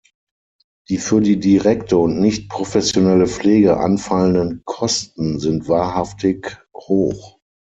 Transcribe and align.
Die 0.89 0.97
für 0.97 1.21
die 1.21 1.39
direkte 1.39 1.95
und 1.95 2.19
nicht 2.19 2.49
professionelle 2.49 3.27
Pflege 3.27 3.77
anfallenden 3.77 4.63
Kosten 4.65 5.39
sind 5.39 5.67
wahrhaftig 5.67 6.57
hoch. 6.75 7.37